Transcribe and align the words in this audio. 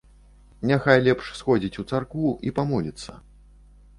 Няхай 0.71 1.01
лепш 1.07 1.27
сходзіць 1.41 1.79
у 1.83 1.85
царкву 1.93 2.33
і 2.51 2.53
памоліцца. 2.61 3.11